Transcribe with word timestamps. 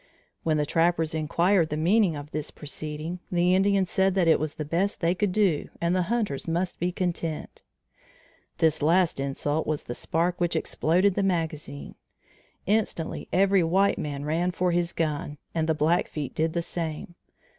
When 0.41 0.57
the 0.57 0.65
trappers 0.65 1.13
inquired 1.13 1.69
the 1.69 1.77
meaning 1.77 2.15
of 2.15 2.31
this 2.31 2.49
proceeding, 2.49 3.19
the 3.31 3.53
Indians 3.53 3.91
said 3.91 4.15
that 4.15 4.27
it 4.27 4.39
was 4.39 4.55
the 4.55 4.65
best 4.65 4.99
they 4.99 5.13
could 5.13 5.31
do 5.31 5.69
and 5.79 5.95
the 5.95 6.01
hunters 6.09 6.47
must 6.47 6.79
be 6.79 6.91
content. 6.91 7.61
This 8.57 8.81
last 8.81 9.19
insult 9.19 9.67
was 9.67 9.83
the 9.83 9.93
spark 9.93 10.41
which 10.41 10.55
exploded 10.55 11.13
the 11.13 11.21
magazine. 11.21 11.93
Instantly 12.65 13.27
every 13.31 13.61
white 13.61 13.99
man 13.99 14.25
ran 14.25 14.49
for 14.49 14.71
his 14.71 14.91
gun, 14.91 15.37
and 15.53 15.69
the 15.69 15.75
Blackfeet 15.75 16.33
did 16.33 16.53
the 16.53 16.63
same. 16.63 17.13